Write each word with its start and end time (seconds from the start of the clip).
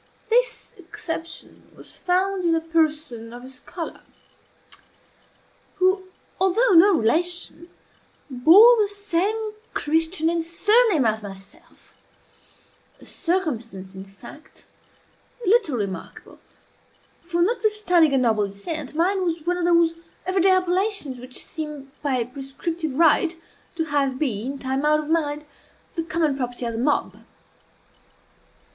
This 0.31 0.73
exception 0.77 1.71
was 1.77 1.95
found 1.99 2.43
in 2.43 2.53
the 2.53 2.59
person 2.59 3.31
of 3.31 3.43
a 3.43 3.47
scholar 3.49 4.01
who, 5.75 6.05
although 6.39 6.71
no 6.71 6.95
relation, 6.95 7.69
bore 8.27 8.77
the 8.81 8.87
same 8.87 9.51
Christian 9.75 10.27
and 10.27 10.43
surname 10.43 11.05
as 11.05 11.21
myself, 11.21 11.93
a 12.99 13.05
circumstance, 13.05 13.93
in 13.93 14.03
fact, 14.05 14.65
little 15.45 15.77
remarkable; 15.77 16.39
for, 17.21 17.43
notwithstanding 17.43 18.13
a 18.13 18.17
noble 18.17 18.47
descent, 18.47 18.95
mine 18.95 19.23
was 19.23 19.45
one 19.45 19.57
of 19.57 19.65
those 19.65 19.93
every 20.25 20.41
day 20.41 20.49
appellations 20.49 21.19
which 21.19 21.45
seem 21.45 21.91
by 22.01 22.23
prescriptive 22.23 22.95
right 22.95 23.39
to 23.75 23.83
have 23.83 24.17
been, 24.17 24.57
time 24.57 24.83
out 24.83 24.99
of 24.99 25.09
mind, 25.09 25.45
the 25.93 26.01
common 26.01 26.35
property 26.35 26.65
of 26.65 26.73
the 26.73 26.79
mob. 26.79 27.15